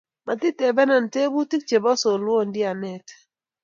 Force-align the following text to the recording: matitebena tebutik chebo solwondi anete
matitebena 0.25 0.95
tebutik 1.13 1.63
chebo 1.69 1.91
solwondi 2.01 2.61
anete 2.71 3.15